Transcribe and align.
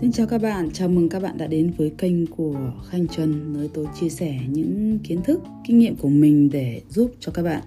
Xin 0.00 0.12
chào 0.12 0.26
các 0.26 0.42
bạn, 0.42 0.70
chào 0.72 0.88
mừng 0.88 1.08
các 1.08 1.22
bạn 1.22 1.38
đã 1.38 1.46
đến 1.46 1.72
với 1.76 1.90
kênh 1.98 2.26
của 2.26 2.72
Khanh 2.88 3.08
Trần 3.08 3.52
nơi 3.52 3.70
tôi 3.74 3.86
chia 4.00 4.08
sẻ 4.08 4.38
những 4.48 4.98
kiến 5.04 5.22
thức, 5.22 5.40
kinh 5.64 5.78
nghiệm 5.78 5.96
của 5.96 6.08
mình 6.08 6.50
để 6.52 6.82
giúp 6.88 7.12
cho 7.20 7.32
các 7.32 7.42
bạn 7.42 7.62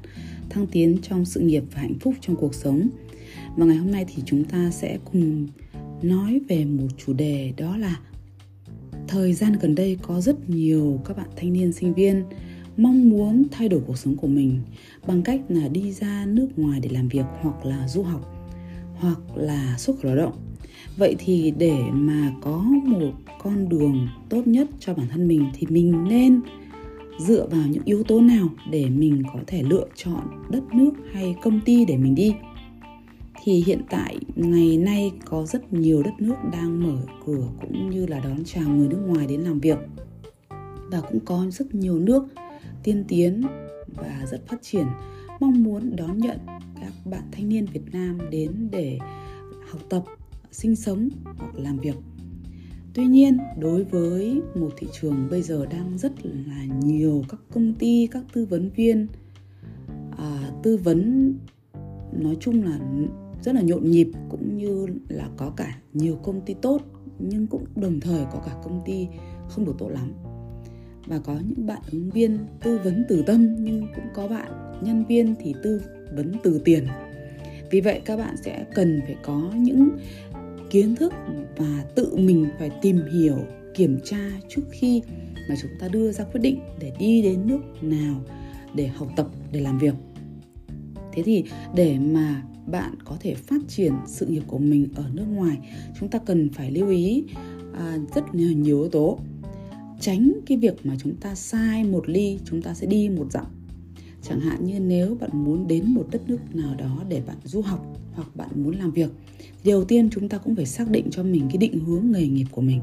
thăng 0.50 0.68
tiến 0.68 0.97
trong 1.02 1.26
sự 1.26 1.39
nghiệp 1.39 1.63
và 1.73 1.81
hạnh 1.81 1.94
phúc 2.00 2.13
trong 2.21 2.36
cuộc 2.36 2.55
sống. 2.55 2.89
Và 3.57 3.65
ngày 3.65 3.78
hôm 3.78 3.92
nay 3.92 4.05
thì 4.08 4.23
chúng 4.26 4.44
ta 4.44 4.69
sẽ 4.72 4.97
cùng 5.12 5.47
nói 6.01 6.40
về 6.47 6.65
một 6.65 6.87
chủ 7.05 7.13
đề 7.13 7.54
đó 7.58 7.78
là 7.78 8.00
thời 9.08 9.33
gian 9.33 9.54
gần 9.62 9.76
đây 9.76 9.97
có 10.01 10.22
rất 10.22 10.50
nhiều 10.50 11.01
các 11.05 11.18
bạn 11.18 11.27
thanh 11.36 11.54
niên 11.54 11.73
sinh 11.73 11.94
viên 11.94 12.23
mong 12.77 13.09
muốn 13.09 13.44
thay 13.51 13.69
đổi 13.69 13.82
cuộc 13.87 13.97
sống 13.97 14.15
của 14.15 14.27
mình 14.27 14.59
bằng 15.08 15.22
cách 15.22 15.41
là 15.50 15.68
đi 15.68 15.91
ra 15.91 16.26
nước 16.27 16.48
ngoài 16.58 16.80
để 16.80 16.90
làm 16.90 17.08
việc 17.08 17.26
hoặc 17.41 17.66
là 17.66 17.88
du 17.88 18.04
học 18.04 18.36
hoặc 18.96 19.20
là 19.36 19.76
xuất 19.77 20.00
khẩu 20.02 20.16
lao 20.16 20.26
động 20.26 20.48
vậy 20.98 21.16
thì 21.20 21.54
để 21.58 21.84
mà 21.92 22.34
có 22.42 22.58
một 22.86 23.12
con 23.40 23.70
đường 23.70 24.08
tốt 24.30 24.48
nhất 24.48 24.68
cho 24.80 24.94
bản 24.94 25.08
thân 25.10 25.28
mình 25.28 25.46
thì 25.54 25.68
mình 25.70 26.04
nên 26.10 26.42
dựa 27.20 27.48
vào 27.52 27.68
những 27.68 27.84
yếu 27.86 28.04
tố 28.04 28.22
nào 28.22 28.50
để 28.72 28.90
mình 28.90 29.24
có 29.34 29.40
thể 29.48 29.64
lựa 29.64 29.86
chọn 29.96 30.22
đất 30.52 30.64
nước 30.74 30.92
hay 31.14 31.36
công 31.44 31.60
ty 31.66 31.86
để 31.86 31.98
mình 31.98 32.16
đi? 32.16 32.34
Thì 33.44 33.64
hiện 33.66 33.82
tại, 33.90 34.18
ngày 34.36 34.78
nay 34.78 35.12
có 35.26 35.46
rất 35.46 35.74
nhiều 35.74 36.04
đất 36.04 36.14
nước 36.20 36.36
đang 36.52 36.84
mở 36.84 36.98
cửa 37.26 37.48
cũng 37.62 37.90
như 37.90 38.06
là 38.06 38.20
đón 38.20 38.44
chào 38.46 38.70
người 38.70 38.88
nước 38.88 39.02
ngoài 39.08 39.28
đến 39.28 39.42
làm 39.42 39.60
việc. 39.60 39.78
Và 40.92 41.02
cũng 41.02 41.20
có 41.20 41.46
rất 41.52 41.76
nhiều 41.76 42.00
nước 42.00 42.24
tiên 42.84 43.06
tiến 43.08 43.44
và 43.96 44.26
rất 44.32 44.48
phát 44.48 44.62
triển 44.62 44.86
mong 45.40 45.64
muốn 45.64 45.96
đón 45.96 46.18
nhận 46.18 46.38
các 46.82 46.94
bạn 47.06 47.24
thanh 47.32 47.50
niên 47.50 47.66
Việt 47.74 47.94
Nam 47.94 48.18
đến 48.32 48.68
để 48.72 48.98
học 49.70 49.82
tập 49.90 50.04
sinh 50.52 50.76
sống 50.76 51.09
hoặc 51.23 51.55
làm 51.55 51.78
việc. 51.78 51.95
Tuy 52.94 53.05
nhiên 53.05 53.38
đối 53.59 53.83
với 53.83 54.42
một 54.56 54.69
thị 54.78 54.88
trường 55.02 55.28
bây 55.31 55.41
giờ 55.41 55.66
đang 55.66 55.97
rất 55.97 56.25
là 56.25 56.66
nhiều 56.83 57.23
các 57.30 57.39
công 57.53 57.73
ty 57.73 58.08
các 58.11 58.23
tư 58.33 58.45
vấn 58.45 58.69
viên 58.69 59.08
à, 60.17 60.52
tư 60.64 60.78
vấn 60.78 61.33
nói 62.11 62.38
chung 62.39 62.64
là 62.64 62.80
rất 63.44 63.56
là 63.56 63.61
nhộn 63.61 63.91
nhịp 63.91 64.11
cũng 64.30 64.58
như 64.58 64.88
là 65.09 65.30
có 65.38 65.50
cả 65.58 65.78
nhiều 65.94 66.16
công 66.16 66.41
ty 66.41 66.53
tốt 66.53 66.81
nhưng 67.19 67.47
cũng 67.47 67.66
đồng 67.75 68.00
thời 68.00 68.25
có 68.31 68.41
cả 68.45 68.52
công 68.63 68.81
ty 68.86 69.08
không 69.50 69.66
được 69.66 69.75
tốt 69.78 69.89
lắm. 69.89 70.13
Và 71.06 71.19
có 71.19 71.39
những 71.47 71.67
bạn 71.67 71.81
ứng 71.91 72.09
viên 72.09 72.38
tư 72.63 72.80
vấn 72.84 73.06
từ 73.09 73.23
tâm 73.28 73.56
nhưng 73.59 73.88
cũng 73.95 74.06
có 74.13 74.28
bạn 74.28 74.81
nhân 74.84 75.06
viên 75.06 75.36
thì 75.39 75.53
tư 75.63 75.81
vấn 76.16 76.31
từ 76.44 76.61
tiền. 76.66 76.88
Vì 77.72 77.81
vậy 77.81 78.02
các 78.06 78.17
bạn 78.17 78.36
sẽ 78.38 78.66
cần 78.75 79.02
phải 79.06 79.16
có 79.23 79.52
những 79.56 79.89
kiến 80.70 80.95
thức 80.95 81.14
và 81.58 81.86
tự 81.95 82.16
mình 82.16 82.48
phải 82.59 82.70
tìm 82.81 83.00
hiểu 83.14 83.38
kiểm 83.75 84.00
tra 84.03 84.30
trước 84.50 84.62
khi 84.72 85.02
mà 85.50 85.56
chúng 85.62 85.72
ta 85.80 85.88
đưa 85.88 86.12
ra 86.12 86.23
quyết 86.23 86.42
định 86.42 86.59
để 86.80 86.94
đi 87.00 87.22
đến 87.22 87.48
nước 87.48 87.59
nào 87.81 88.22
để 88.75 88.88
học 88.88 89.08
tập 89.16 89.28
để 89.52 89.59
làm 89.59 89.80
việc. 89.80 89.94
Thế 91.14 91.23
thì 91.23 91.44
để 91.75 92.00
mà 92.00 92.44
bạn 92.67 92.95
có 93.06 93.17
thể 93.20 93.36
phát 93.36 93.62
triển 93.67 93.94
sự 94.08 94.25
nghiệp 94.25 94.44
của 94.47 94.58
mình 94.58 94.88
ở 94.95 95.06
nước 95.14 95.25
ngoài 95.28 95.58
chúng 96.00 96.09
ta 96.09 96.20
cần 96.20 96.50
phải 96.50 96.72
lưu 96.72 96.90
ý 96.90 97.23
à, 97.73 97.97
rất 98.16 98.36
nhiều, 98.36 98.52
nhiều 98.52 98.81
yếu 98.81 98.90
tố. 98.90 99.20
Tránh 100.00 100.31
cái 100.45 100.58
việc 100.58 100.86
mà 100.86 100.95
chúng 101.00 101.16
ta 101.16 101.36
sai 101.36 101.84
một 101.84 102.09
ly 102.09 102.40
chúng 102.45 102.62
ta 102.62 102.73
sẽ 102.73 102.88
đi 102.88 103.09
một 103.09 103.31
dặm 103.31 103.45
chẳng 104.22 104.39
hạn 104.39 104.66
như 104.66 104.80
nếu 104.80 105.17
bạn 105.20 105.30
muốn 105.34 105.67
đến 105.67 105.94
một 105.94 106.08
đất 106.12 106.30
nước 106.30 106.56
nào 106.56 106.75
đó 106.75 107.03
để 107.09 107.22
bạn 107.28 107.38
du 107.44 107.62
học 107.62 107.86
hoặc 108.14 108.36
bạn 108.36 108.50
muốn 108.56 108.75
làm 108.75 108.92
việc 108.92 109.09
đầu 109.64 109.84
tiên 109.84 110.09
chúng 110.12 110.30
ta 110.30 110.38
cũng 110.38 110.56
phải 110.56 110.66
xác 110.66 110.89
định 110.89 111.08
cho 111.12 111.23
mình 111.23 111.48
cái 111.50 111.58
định 111.58 111.80
hướng 111.80 112.12
nghề 112.12 112.28
nghiệp 112.28 112.45
của 112.52 112.62
mình. 112.62 112.81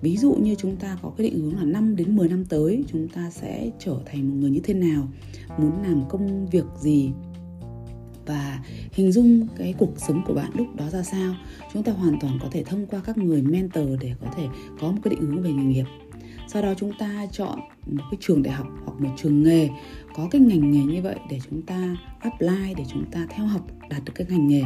Ví 0.00 0.16
dụ 0.16 0.32
như 0.32 0.54
chúng 0.54 0.76
ta 0.76 0.98
có 1.02 1.12
cái 1.16 1.30
định 1.30 1.40
hướng 1.40 1.56
là 1.56 1.64
5 1.64 1.96
đến 1.96 2.16
10 2.16 2.28
năm 2.28 2.44
tới, 2.44 2.84
chúng 2.92 3.08
ta 3.08 3.30
sẽ 3.30 3.70
trở 3.78 3.98
thành 4.06 4.28
một 4.28 4.34
người 4.40 4.50
như 4.50 4.60
thế 4.64 4.74
nào, 4.74 5.08
muốn 5.58 5.82
làm 5.82 6.02
công 6.08 6.46
việc 6.46 6.64
gì 6.80 7.10
và 8.26 8.64
hình 8.92 9.12
dung 9.12 9.46
cái 9.56 9.74
cuộc 9.78 9.92
sống 9.96 10.22
của 10.26 10.34
bạn 10.34 10.50
lúc 10.54 10.66
đó 10.76 10.90
ra 10.90 11.02
sao, 11.02 11.34
chúng 11.72 11.82
ta 11.82 11.92
hoàn 11.92 12.20
toàn 12.20 12.38
có 12.42 12.48
thể 12.52 12.64
thông 12.64 12.86
qua 12.86 13.00
các 13.04 13.18
người 13.18 13.42
mentor 13.42 13.88
để 14.00 14.12
có 14.20 14.26
thể 14.36 14.46
có 14.80 14.90
một 14.90 14.98
cái 15.04 15.10
định 15.10 15.20
hướng 15.20 15.42
về 15.42 15.50
nghề 15.52 15.64
nghiệp 15.64 15.84
sau 16.48 16.62
đó 16.62 16.74
chúng 16.76 16.92
ta 16.98 17.26
chọn 17.32 17.58
một 17.86 18.02
cái 18.10 18.18
trường 18.20 18.42
đại 18.42 18.54
học 18.54 18.66
hoặc 18.84 19.00
một 19.00 19.10
trường 19.16 19.42
nghề 19.42 19.68
có 20.14 20.28
cái 20.30 20.40
ngành 20.40 20.70
nghề 20.70 20.84
như 20.84 21.02
vậy 21.02 21.16
để 21.30 21.40
chúng 21.50 21.62
ta 21.62 21.96
apply, 22.20 22.74
để 22.76 22.84
chúng 22.88 23.04
ta 23.10 23.26
theo 23.30 23.46
học, 23.46 23.66
đạt 23.90 24.04
được 24.04 24.12
cái 24.14 24.26
ngành 24.30 24.48
nghề. 24.48 24.62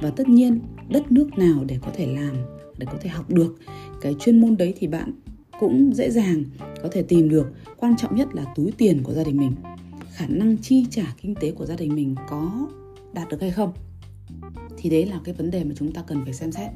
Và 0.00 0.10
tất 0.10 0.28
nhiên, 0.28 0.60
đất 0.88 1.12
nước 1.12 1.38
nào 1.38 1.64
để 1.66 1.78
có 1.82 1.90
thể 1.94 2.06
làm, 2.06 2.36
để 2.78 2.86
có 2.92 2.98
thể 3.00 3.10
học 3.10 3.30
được, 3.30 3.58
cái 4.00 4.14
chuyên 4.20 4.40
môn 4.40 4.56
đấy 4.56 4.74
thì 4.76 4.86
bạn 4.86 5.12
cũng 5.60 5.94
dễ 5.94 6.10
dàng 6.10 6.44
có 6.82 6.88
thể 6.92 7.02
tìm 7.02 7.28
được. 7.28 7.52
Quan 7.76 7.96
trọng 7.96 8.16
nhất 8.16 8.28
là 8.32 8.44
túi 8.54 8.72
tiền 8.72 9.02
của 9.02 9.12
gia 9.12 9.24
đình 9.24 9.36
mình, 9.36 9.52
khả 10.12 10.26
năng 10.28 10.56
chi 10.56 10.86
trả 10.90 11.14
kinh 11.22 11.34
tế 11.34 11.50
của 11.50 11.66
gia 11.66 11.76
đình 11.76 11.94
mình 11.94 12.14
có 12.28 12.68
đạt 13.12 13.28
được 13.28 13.40
hay 13.40 13.50
không. 13.50 13.72
Thì 14.76 14.90
đấy 14.90 15.06
là 15.06 15.20
cái 15.24 15.34
vấn 15.34 15.50
đề 15.50 15.64
mà 15.64 15.74
chúng 15.76 15.92
ta 15.92 16.02
cần 16.06 16.24
phải 16.24 16.34
xem 16.34 16.52
xét. 16.52 16.70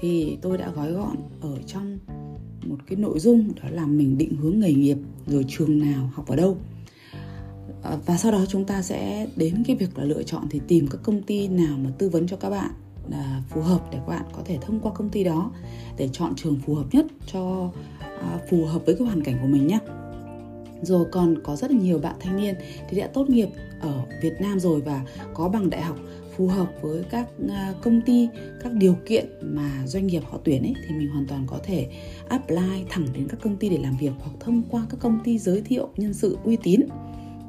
Thì 0.00 0.38
tôi 0.42 0.58
đã 0.58 0.70
gói 0.70 0.92
gọn 0.92 1.16
ở 1.40 1.58
trong 1.66 1.98
một 2.68 2.76
cái 2.86 2.96
nội 2.96 3.18
dung, 3.18 3.48
đó 3.62 3.68
là 3.70 3.86
mình 3.86 4.18
định 4.18 4.36
hướng 4.36 4.60
nghề 4.60 4.72
nghiệp 4.72 4.96
rồi 5.26 5.44
trường 5.48 5.78
nào, 5.78 6.10
học 6.14 6.26
ở 6.26 6.36
đâu. 6.36 6.56
À, 7.82 7.96
và 8.06 8.16
sau 8.16 8.32
đó 8.32 8.44
chúng 8.48 8.64
ta 8.64 8.82
sẽ 8.82 9.26
đến 9.36 9.62
cái 9.66 9.76
việc 9.76 9.98
là 9.98 10.04
lựa 10.04 10.22
chọn 10.22 10.46
thì 10.50 10.60
tìm 10.68 10.86
các 10.90 10.98
công 11.02 11.22
ty 11.22 11.48
nào 11.48 11.78
mà 11.78 11.90
tư 11.98 12.08
vấn 12.08 12.26
cho 12.26 12.36
các 12.36 12.50
bạn 12.50 12.70
là 13.10 13.42
phù 13.48 13.60
hợp 13.60 13.80
để 13.92 13.98
các 13.98 14.08
bạn 14.08 14.24
có 14.32 14.42
thể 14.44 14.58
thông 14.60 14.80
qua 14.80 14.92
công 14.94 15.08
ty 15.08 15.24
đó 15.24 15.50
để 15.96 16.08
chọn 16.12 16.34
trường 16.36 16.56
phù 16.66 16.74
hợp 16.74 16.86
nhất 16.92 17.06
cho 17.32 17.70
à, 18.00 18.38
phù 18.50 18.64
hợp 18.64 18.82
với 18.86 18.94
cái 18.98 19.06
hoàn 19.06 19.22
cảnh 19.22 19.38
của 19.42 19.48
mình 19.48 19.66
nhé 19.66 19.78
rồi 20.84 21.06
còn 21.12 21.42
có 21.42 21.56
rất 21.56 21.70
là 21.70 21.78
nhiều 21.78 21.98
bạn 21.98 22.16
thanh 22.20 22.36
niên 22.36 22.54
thì 22.88 23.00
đã 23.00 23.06
tốt 23.06 23.30
nghiệp 23.30 23.48
ở 23.80 24.02
Việt 24.22 24.34
Nam 24.40 24.60
rồi 24.60 24.80
và 24.80 25.02
có 25.34 25.48
bằng 25.48 25.70
đại 25.70 25.82
học 25.82 25.96
phù 26.36 26.46
hợp 26.46 26.72
với 26.82 27.02
các 27.10 27.28
à, 27.48 27.74
công 27.82 28.00
ty, 28.00 28.28
các 28.62 28.72
điều 28.72 28.96
kiện 29.06 29.26
mà 29.42 29.82
doanh 29.86 30.06
nghiệp 30.06 30.22
họ 30.30 30.38
tuyển 30.44 30.62
ấy, 30.62 30.74
thì 30.88 30.94
mình 30.94 31.08
hoàn 31.08 31.26
toàn 31.26 31.44
có 31.46 31.58
thể 31.64 31.88
apply 32.28 32.84
thẳng 32.88 33.06
đến 33.14 33.28
các 33.28 33.40
công 33.42 33.56
ty 33.56 33.68
để 33.68 33.78
làm 33.78 33.96
việc 33.96 34.12
hoặc 34.18 34.32
thông 34.40 34.62
qua 34.70 34.86
các 34.90 35.00
công 35.00 35.20
ty 35.24 35.38
giới 35.38 35.62
thiệu 35.62 35.88
nhân 35.96 36.14
sự 36.14 36.38
uy 36.44 36.56
tín 36.56 36.80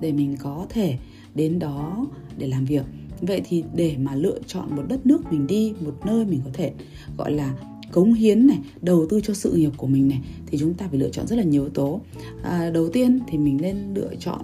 để 0.01 0.11
mình 0.11 0.37
có 0.39 0.65
thể 0.69 0.97
đến 1.35 1.59
đó 1.59 2.07
để 2.37 2.47
làm 2.47 2.65
việc. 2.65 2.83
Vậy 3.21 3.41
thì 3.45 3.63
để 3.75 3.95
mà 3.97 4.15
lựa 4.15 4.39
chọn 4.47 4.75
một 4.75 4.83
đất 4.87 5.05
nước 5.05 5.21
mình 5.31 5.47
đi, 5.47 5.73
một 5.79 5.95
nơi 6.05 6.25
mình 6.25 6.41
có 6.45 6.51
thể, 6.53 6.73
gọi 7.17 7.31
là 7.31 7.53
cống 7.91 8.13
hiến 8.13 8.47
này 8.47 8.59
đầu 8.81 9.05
tư 9.09 9.19
cho 9.23 9.33
sự 9.33 9.53
nghiệp 9.53 9.71
của 9.77 9.87
mình 9.87 10.07
này 10.07 10.21
thì 10.47 10.57
chúng 10.57 10.73
ta 10.73 10.87
phải 10.87 10.99
lựa 10.99 11.09
chọn 11.09 11.27
rất 11.27 11.35
là 11.35 11.43
nhiều 11.43 11.61
yếu 11.61 11.69
tố. 11.69 12.01
À, 12.43 12.69
đầu 12.69 12.89
tiên 12.89 13.19
thì 13.27 13.37
mình 13.37 13.57
nên 13.61 13.93
lựa 13.93 14.15
chọn 14.19 14.41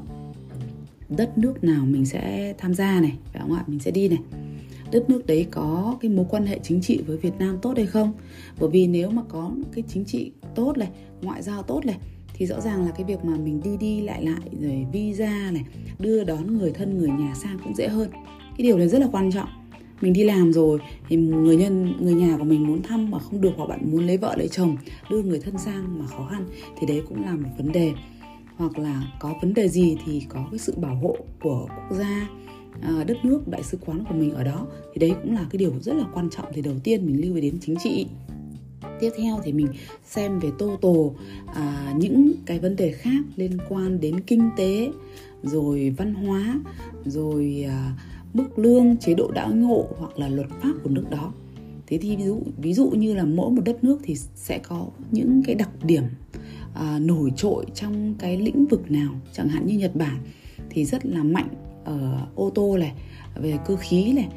đất 1.10 1.38
nước 1.38 1.64
nào 1.64 1.86
mình 1.86 2.06
sẽ 2.06 2.54
tham 2.58 2.74
gia 2.74 3.02
này 3.02 3.18
phải 3.34 3.42
không 3.42 3.54
ạ? 3.54 3.64
Mình 3.68 3.80
sẽ 3.80 3.92
đi 3.92 4.08
này. 4.08 4.20
Đất 4.92 5.10
nước 5.10 5.26
đấy 5.26 5.48
có 5.52 5.98
cái 6.02 6.12
mối 6.12 6.26
quan 6.30 6.46
hệ 6.46 6.60
chính 6.64 6.82
trị 6.82 7.02
với 7.08 7.18
Việt 7.18 7.34
Nam 7.40 7.58
tốt 7.62 7.74
hay 7.78 7.86
không? 7.86 8.14
Bởi 8.60 8.70
vì 8.70 8.88
nếu 8.88 9.10
mà 9.10 9.22
có 9.30 9.52
cái 9.72 9.84
chính 9.88 10.06
trị 10.06 10.32
tốt 10.56 10.78
này 10.78 10.90
ngoại 11.22 11.42
giao 11.42 11.64
tốt 11.64 11.86
này 11.86 11.98
thì 12.34 12.46
rõ 12.46 12.62
ràng 12.62 12.86
là 12.86 12.92
cái 12.92 13.04
việc 13.04 13.26
mà 13.26 13.38
mình 13.38 13.62
đi 13.64 13.78
đi 13.78 14.02
lại 14.02 14.26
lại 14.26 14.50
rồi 14.62 14.86
visa 14.92 15.52
này 15.52 15.64
đưa 16.00 16.24
đón 16.24 16.58
người 16.58 16.72
thân 16.72 16.98
người 16.98 17.10
nhà 17.10 17.34
sang 17.36 17.60
cũng 17.64 17.76
dễ 17.76 17.88
hơn. 17.88 18.10
Cái 18.58 18.68
điều 18.68 18.78
này 18.78 18.88
rất 18.88 19.00
là 19.00 19.08
quan 19.12 19.32
trọng 19.32 19.50
mình 20.02 20.14
đi 20.14 20.24
làm 20.24 20.54
rồi 20.54 20.80
thì 21.10 21.16
người 21.16 21.56
nhân 21.56 21.94
người 22.00 22.14
nhà 22.14 22.38
của 22.38 22.44
mình 22.44 22.68
muốn 22.68 22.82
thăm 22.82 23.12
mà 23.12 23.20
không 23.20 23.42
được 23.42 23.52
hoặc 23.58 23.66
bạn 23.66 23.92
muốn 23.92 24.08
lấy 24.08 24.18
vợ 24.18 24.36
lấy 24.38 24.48
chồng 24.48 24.78
đưa 25.10 25.24
người 25.24 25.40
thân 25.40 25.58
sang 25.58 26.00
mà 26.00 26.08
khó 26.08 26.28
khăn 26.32 26.48
thì 26.80 26.88
đấy 26.88 27.02
cũng 27.10 27.26
là 27.26 27.32
một 27.32 27.50
vấn 27.58 27.72
đề. 27.72 27.92
Hoặc 28.56 28.80
là 28.80 29.04
có 29.20 29.34
vấn 29.42 29.54
đề 29.54 29.68
gì 29.68 29.98
thì 30.06 30.26
có 30.30 30.48
cái 30.52 30.60
sự 30.60 30.74
bảo 30.78 30.96
hộ 30.96 31.18
của 31.42 31.68
quốc 31.90 31.98
gia 31.98 32.30
à, 32.82 33.04
đất 33.08 33.26
nước 33.26 33.48
đại 33.48 33.64
sứ 33.64 33.78
quán 33.86 34.04
của 34.10 34.16
mình 34.16 34.34
ở 34.34 34.44
đó. 34.44 34.68
Thì 34.94 35.00
đấy 35.00 35.14
cũng 35.24 35.34
là 35.36 35.46
cái 35.50 35.58
điều 35.58 35.74
rất 35.82 35.94
là 35.94 36.06
quan 36.14 36.30
trọng 36.30 36.46
thì 36.54 36.62
đầu 36.62 36.76
tiên 36.84 37.06
mình 37.06 37.22
lưu 37.22 37.36
ý 37.36 37.42
đến 37.42 37.58
chính 37.62 37.76
trị. 37.84 38.06
Tiếp 39.00 39.10
theo 39.18 39.40
thì 39.44 39.54
mình 39.54 39.68
xem 40.06 40.40
về 40.40 40.50
tô 40.58 40.78
tổ 40.82 41.16
à, 41.56 41.94
những 41.98 42.34
cái 42.46 42.60
vấn 42.60 42.76
đề 42.76 42.92
khác 42.92 43.24
liên 43.36 43.58
quan 43.70 44.00
đến 44.00 44.20
kinh 44.20 44.50
tế 44.58 44.92
rồi 45.44 45.94
văn 45.98 46.14
hóa 46.14 46.60
rồi 47.06 47.66
à, 47.68 47.94
mức 48.34 48.60
lương 48.60 48.98
chế 48.98 49.14
độ 49.14 49.32
đãi 49.32 49.52
ngộ 49.52 49.88
hoặc 49.98 50.20
là 50.20 50.28
luật 50.28 50.48
pháp 50.50 50.74
của 50.84 50.90
nước 50.90 51.06
đó. 51.10 51.34
Thế 51.88 51.98
thì 51.98 52.16
ví 52.16 52.24
dụ 52.24 52.42
ví 52.58 52.74
dụ 52.74 52.90
như 52.90 53.14
là 53.14 53.24
mỗi 53.26 53.52
một 53.52 53.62
đất 53.66 53.84
nước 53.84 54.00
thì 54.04 54.16
sẽ 54.36 54.58
có 54.58 54.88
những 55.12 55.42
cái 55.46 55.56
đặc 55.56 55.70
điểm 55.84 56.04
à, 56.74 57.00
nổi 57.00 57.32
trội 57.36 57.66
trong 57.76 58.16
cái 58.20 58.38
lĩnh 58.38 58.66
vực 58.66 58.92
nào. 58.92 59.14
Chẳng 59.34 59.50
hạn 59.50 59.66
như 59.66 59.78
nhật 59.78 59.96
bản 59.96 60.18
thì 60.70 60.86
rất 60.86 61.06
là 61.06 61.24
mạnh 61.24 61.48
ở 61.84 62.28
ô 62.36 62.50
tô 62.50 62.78
này 62.78 62.94
về 63.36 63.58
cơ 63.66 63.76
khí 63.76 64.14
này 64.14 64.28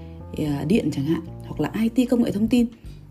à, 0.47 0.65
điện 0.69 0.91
chẳng 0.93 1.05
hạn 1.05 1.21
hoặc 1.47 1.61
là 1.61 1.71
IT 1.83 2.11
công 2.11 2.23
nghệ 2.23 2.31
thông 2.31 2.49
tin. 2.49 2.67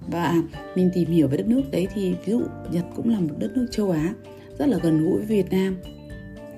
Và 0.07 0.43
mình 0.75 0.89
tìm 0.93 1.09
hiểu 1.09 1.27
về 1.27 1.37
đất 1.37 1.47
nước 1.47 1.61
đấy 1.71 1.87
thì 1.93 2.13
ví 2.25 2.33
dụ 2.33 2.41
Nhật 2.71 2.85
cũng 2.95 3.09
là 3.09 3.19
một 3.19 3.35
đất 3.39 3.51
nước 3.55 3.67
châu 3.71 3.91
Á 3.91 4.13
rất 4.59 4.65
là 4.65 4.77
gần 4.83 5.05
gũi 5.05 5.17
với 5.17 5.25
Việt 5.25 5.51
Nam. 5.51 5.77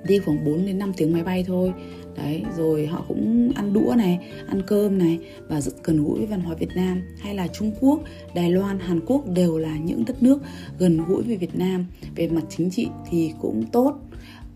Đi 0.07 0.19
khoảng 0.19 0.45
4 0.45 0.66
đến 0.66 0.77
5 0.77 0.94
tiếng 0.98 1.13
máy 1.13 1.24
bay 1.24 1.44
thôi 1.48 1.74
đấy 2.17 2.44
rồi 2.57 2.88
họ 2.88 3.06
cũng 3.07 3.51
ăn 3.56 3.73
đũa 3.73 3.94
này 3.97 4.19
ăn 4.47 4.62
cơm 4.67 4.97
này 4.97 5.19
và 5.47 5.62
rất 5.62 5.83
gần 5.83 6.03
gũi 6.03 6.17
với 6.17 6.27
văn 6.27 6.41
hóa 6.41 6.56
Việt 6.56 6.75
Nam 6.75 7.01
hay 7.19 7.35
là 7.35 7.47
Trung 7.47 7.71
Quốc 7.79 8.00
Đài 8.35 8.51
Loan 8.51 8.79
Hàn 8.79 9.00
Quốc 9.06 9.29
đều 9.29 9.57
là 9.57 9.77
những 9.77 10.06
đất 10.06 10.23
nước 10.23 10.41
gần 10.79 11.06
gũi 11.07 11.23
với 11.23 11.38
Việt 11.38 11.56
Nam. 11.56 11.85
Về 12.15 12.27
mặt 12.27 12.44
chính 12.50 12.69
trị 12.69 12.88
thì 13.09 13.31
cũng 13.41 13.63
tốt 13.71 13.95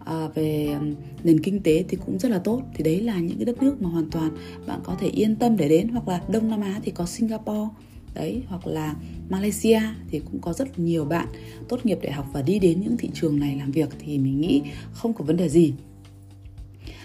à, 0.06 0.28
về 0.36 0.76
nền 1.24 1.40
kinh 1.40 1.62
tế 1.64 1.84
thì 1.88 1.98
cũng 2.06 2.20
rất 2.20 2.32
là 2.32 2.40
tốt. 2.40 2.62
Thì 2.74 2.84
đấy 2.84 3.02
là 3.02 3.20
những 3.20 3.38
cái 3.38 3.46
đất 3.46 3.64
nước 3.64 3.82
mà 3.82 3.90
hoàn 3.90 4.10
toàn 4.10 4.32
bạn 4.68 4.80
có 4.84 4.96
thể 5.00 5.08
yên 5.08 5.36
tâm 5.36 5.58
để 5.58 5.70
đến 5.70 5.88
hoặc 5.88 6.08
là 6.08 6.22
Đông 6.30 6.50
Nam 6.50 6.62
Á 6.62 6.80
thì 6.84 6.92
có 6.92 7.06
Singapore 7.06 7.70
đấy 8.16 8.42
hoặc 8.48 8.68
là 8.68 8.96
Malaysia 9.30 9.82
thì 10.10 10.20
cũng 10.20 10.42
có 10.42 10.54
rất 10.54 10.80
nhiều 10.80 11.06
bạn 11.06 11.28
tốt 11.70 11.86
nghiệp 11.86 12.00
đại 12.02 12.12
học 12.12 12.26
và 12.34 12.42
đi 12.42 12.60
đến 12.60 12.82
những 12.82 12.98
thị 12.98 13.10
trường 13.14 13.40
này 13.40 13.56
làm 13.56 13.72
việc. 13.72 13.90
Thì 14.00 14.18
mình 14.18 14.42
nghĩ 14.42 14.62
không 14.92 15.14
có 15.14 15.24
vấn 15.24 15.38
đề 15.38 15.50
gì 15.50 15.74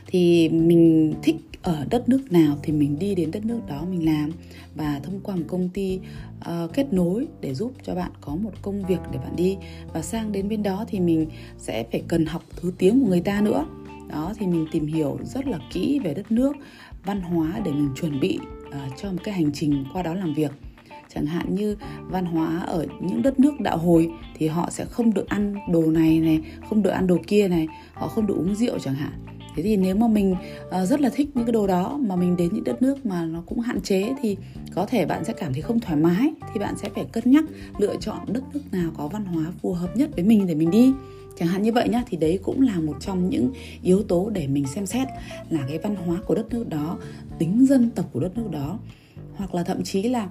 thì 0.06 0.48
mình 0.48 1.14
thích 1.22 1.36
ở 1.62 1.86
đất 1.90 2.08
nước 2.08 2.32
nào 2.32 2.56
thì 2.62 2.72
mình 2.72 2.98
đi 2.98 3.14
đến 3.14 3.30
đất 3.30 3.44
nước 3.44 3.60
đó 3.68 3.84
mình 3.90 4.06
làm. 4.06 4.30
Và 4.74 5.00
thông 5.02 5.20
qua 5.20 5.36
một 5.36 5.44
công 5.48 5.68
ty 5.68 6.00
uh, 6.38 6.72
kết 6.72 6.92
nối 6.92 7.26
để 7.40 7.54
giúp 7.54 7.72
cho 7.82 7.94
bạn 7.94 8.10
có 8.20 8.36
một 8.36 8.52
công 8.62 8.86
việc 8.86 8.98
để 9.12 9.18
bạn 9.18 9.36
đi. 9.36 9.56
Và 9.92 10.02
sang 10.02 10.32
đến 10.32 10.48
bên 10.48 10.62
đó 10.62 10.84
thì 10.88 11.00
mình 11.00 11.26
sẽ 11.58 11.84
phải 11.92 12.02
cần 12.08 12.26
học 12.26 12.42
thứ 12.56 12.72
tiếng 12.78 13.00
của 13.00 13.06
người 13.06 13.20
ta 13.20 13.40
nữa. 13.40 13.66
Đó 14.08 14.32
thì 14.38 14.46
mình 14.46 14.66
tìm 14.72 14.86
hiểu 14.86 15.18
rất 15.24 15.46
là 15.46 15.58
kỹ 15.72 16.00
về 16.04 16.14
đất 16.14 16.32
nước 16.32 16.56
văn 17.04 17.20
hóa 17.20 17.60
để 17.64 17.72
mình 17.72 17.88
chuẩn 18.00 18.20
bị 18.20 18.38
uh, 18.68 18.74
cho 19.02 19.12
một 19.12 19.18
cái 19.24 19.34
hành 19.34 19.52
trình 19.52 19.84
qua 19.92 20.02
đó 20.02 20.14
làm 20.14 20.34
việc. 20.34 20.50
Chẳng 21.14 21.26
hạn 21.26 21.54
như 21.54 21.76
văn 22.00 22.24
hóa 22.24 22.60
ở 22.60 22.86
những 23.00 23.22
đất 23.22 23.40
nước 23.40 23.60
đạo 23.60 23.78
hồi 23.78 24.10
thì 24.34 24.46
họ 24.46 24.68
sẽ 24.70 24.84
không 24.84 25.14
được 25.14 25.28
ăn 25.28 25.54
đồ 25.72 25.82
này 25.82 26.20
này 26.20 26.40
không 26.68 26.82
được 26.82 26.90
ăn 26.90 27.06
đồ 27.06 27.18
kia 27.26 27.48
này 27.48 27.68
họ 27.92 28.08
không 28.08 28.26
được 28.26 28.34
uống 28.36 28.54
rượu 28.54 28.78
chẳng 28.78 28.94
hạn 28.94 29.12
thế 29.56 29.62
thì 29.62 29.76
nếu 29.76 29.96
mà 29.96 30.08
mình 30.08 30.36
uh, 30.68 30.88
rất 30.88 31.00
là 31.00 31.10
thích 31.14 31.28
những 31.34 31.44
cái 31.44 31.52
đồ 31.52 31.66
đó 31.66 31.98
mà 32.06 32.16
mình 32.16 32.36
đến 32.36 32.48
những 32.52 32.64
đất 32.64 32.82
nước 32.82 33.06
mà 33.06 33.24
nó 33.24 33.42
cũng 33.46 33.60
hạn 33.60 33.80
chế 33.80 34.12
thì 34.22 34.36
có 34.74 34.86
thể 34.86 35.06
bạn 35.06 35.24
sẽ 35.24 35.32
cảm 35.32 35.52
thấy 35.52 35.62
không 35.62 35.80
thoải 35.80 35.96
mái 35.96 36.30
thì 36.52 36.60
bạn 36.60 36.74
sẽ 36.76 36.88
phải 36.94 37.04
cân 37.12 37.30
nhắc 37.30 37.44
lựa 37.78 37.96
chọn 38.00 38.18
đất 38.26 38.42
nước 38.54 38.60
nào 38.72 38.90
có 38.96 39.08
văn 39.08 39.24
hóa 39.24 39.52
phù 39.62 39.72
hợp 39.72 39.96
nhất 39.96 40.10
với 40.14 40.24
mình 40.24 40.46
để 40.46 40.54
mình 40.54 40.70
đi. 40.70 40.92
Chẳng 41.38 41.48
hạn 41.48 41.62
như 41.62 41.72
vậy 41.72 41.88
nhá 41.88 42.02
thì 42.06 42.16
đấy 42.16 42.38
cũng 42.42 42.62
là 42.62 42.80
một 42.80 42.96
trong 43.00 43.28
những 43.28 43.52
yếu 43.82 44.02
tố 44.02 44.30
để 44.30 44.46
mình 44.46 44.66
xem 44.66 44.86
xét 44.86 45.08
là 45.50 45.60
cái 45.68 45.78
văn 45.78 45.96
hóa 45.96 46.18
của 46.26 46.34
đất 46.34 46.54
nước 46.54 46.68
đó 46.68 46.98
tính 47.38 47.66
dân 47.66 47.90
tộc 47.90 48.06
của 48.12 48.20
đất 48.20 48.38
nước 48.38 48.50
đó 48.50 48.78
hoặc 49.36 49.54
là 49.54 49.62
thậm 49.62 49.82
chí 49.82 50.02
là 50.02 50.28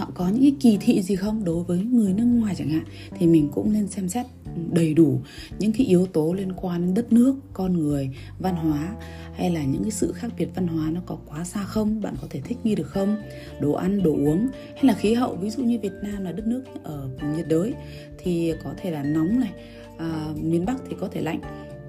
họ 0.00 0.10
có 0.14 0.28
những 0.28 0.42
cái 0.42 0.56
kỳ 0.60 0.78
thị 0.80 1.02
gì 1.02 1.16
không 1.16 1.44
đối 1.44 1.64
với 1.64 1.78
người 1.78 2.12
nước 2.12 2.24
ngoài 2.24 2.54
chẳng 2.58 2.68
hạn 2.68 2.84
thì 3.18 3.26
mình 3.26 3.48
cũng 3.54 3.72
nên 3.72 3.88
xem 3.88 4.08
xét 4.08 4.26
đầy 4.72 4.94
đủ 4.94 5.20
những 5.58 5.72
cái 5.72 5.86
yếu 5.86 6.06
tố 6.06 6.32
liên 6.32 6.52
quan 6.52 6.86
đến 6.86 6.94
đất 6.94 7.12
nước 7.12 7.34
con 7.52 7.72
người 7.72 8.10
văn 8.38 8.56
hóa 8.56 8.94
hay 9.34 9.50
là 9.50 9.64
những 9.64 9.82
cái 9.82 9.90
sự 9.90 10.12
khác 10.12 10.28
biệt 10.38 10.48
văn 10.54 10.66
hóa 10.66 10.90
nó 10.90 11.00
có 11.06 11.16
quá 11.26 11.44
xa 11.44 11.64
không 11.64 12.00
bạn 12.00 12.14
có 12.22 12.26
thể 12.30 12.40
thích 12.40 12.58
nghi 12.64 12.74
được 12.74 12.86
không 12.86 13.16
đồ 13.60 13.72
ăn 13.72 14.02
đồ 14.02 14.12
uống 14.12 14.48
hay 14.74 14.84
là 14.84 14.94
khí 14.94 15.14
hậu. 15.14 15.36
Ví 15.36 15.50
dụ 15.50 15.62
như 15.62 15.78
việt 15.78 15.92
nam 16.02 16.24
là 16.24 16.32
đất 16.32 16.46
nước 16.46 16.62
ở 16.82 17.08
nhiệt 17.36 17.48
đới 17.48 17.74
thì 18.18 18.52
có 18.64 18.74
thể 18.82 18.90
là 18.90 19.02
nóng 19.02 19.40
này 19.40 19.52
à, 19.98 20.32
miền 20.36 20.64
bắc 20.64 20.76
thì 20.88 20.96
có 21.00 21.08
thể 21.08 21.20
lạnh. 21.20 21.40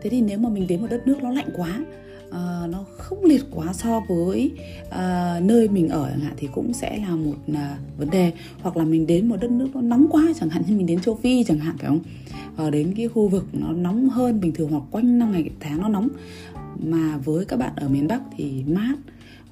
Thế 0.02 0.10
thì 0.10 0.22
nếu 0.22 0.38
mà 0.38 0.50
mình 0.50 0.68
đến 0.68 0.82
một 0.82 0.88
đất 0.90 1.08
nước 1.08 1.24
nó 1.24 1.32
lạnh 1.32 1.50
quá 1.56 1.86
uh, 2.32 2.70
nó 2.70 2.86
không 2.98 3.26
liệt 3.26 3.44
quá 3.52 3.74
so 3.74 4.00
với 4.10 4.52
uh, 4.88 5.44
nơi 5.44 5.68
mình 5.70 5.90
ở 5.90 6.10
chẳng 6.10 6.20
hạn 6.20 6.34
thì 6.38 6.48
cũng 6.54 6.74
sẽ 6.74 6.98
là 6.98 7.16
một 7.16 7.36
uh, 7.52 7.58
vấn 7.98 8.10
đề. 8.10 8.32
Hoặc 8.62 8.78
là 8.78 8.84
mình 8.84 9.08
đến 9.08 9.28
một 9.28 9.38
đất 9.42 9.52
nước 9.52 9.68
nó 9.74 9.82
nóng 9.82 10.08
quá 10.10 10.24
chẳng 10.40 10.50
hạn 10.50 10.64
như 10.68 10.78
mình 10.78 10.86
đến 10.86 11.02
châu 11.02 11.16
phi 11.16 11.44
chẳng 11.44 11.60
hạn 11.60 11.78
phải 11.78 11.88
không? 11.88 12.00
Uh, 12.68 12.72
đến 12.74 12.94
cái 12.98 13.08
khu 13.08 13.28
vực 13.28 13.48
nó 13.54 13.72
nóng 13.72 14.10
hơn 14.10 14.42
bình 14.42 14.52
thường 14.52 14.70
hoặc 14.72 14.84
quanh 14.92 15.20
năm 15.20 15.32
ngày 15.32 15.50
tháng 15.60 15.82
nó 15.82 15.90
nóng. 15.90 16.08
Mà 16.84 17.18
với 17.18 17.46
các 17.46 17.58
bạn 17.58 17.74
ở 17.76 17.90
miền 17.90 18.08
bắc 18.08 18.22
thì 18.38 18.64
mát 18.68 18.96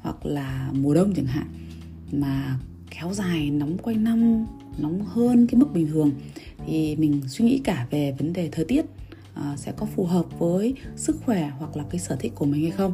hoặc 0.01 0.25
là 0.25 0.69
mùa 0.73 0.93
đông 0.93 1.13
chẳng 1.15 1.25
hạn 1.25 1.47
mà 2.11 2.59
kéo 2.89 3.13
dài 3.13 3.49
nóng 3.49 3.77
quanh 3.77 4.03
năm 4.03 4.45
nóng 4.77 5.01
hơn 5.05 5.47
cái 5.47 5.59
mức 5.59 5.73
bình 5.73 5.87
thường 5.87 6.11
thì 6.67 6.95
mình 6.95 7.21
suy 7.27 7.45
nghĩ 7.45 7.61
cả 7.63 7.87
về 7.89 8.15
vấn 8.17 8.33
đề 8.33 8.49
thời 8.51 8.65
tiết. 8.65 8.85
À, 9.33 9.55
sẽ 9.57 9.71
có 9.71 9.85
phù 9.85 10.05
hợp 10.05 10.39
với 10.39 10.73
sức 10.95 11.17
khỏe 11.25 11.51
hoặc 11.59 11.77
là 11.77 11.83
cái 11.89 11.99
sở 11.99 12.15
thích 12.15 12.31
của 12.35 12.45
mình 12.45 12.61
hay 12.61 12.71
không. 12.71 12.93